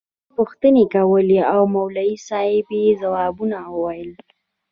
[0.03, 4.11] هغوى پوښتنې کولې او مولوي صاحب يې ځوابونه ويل.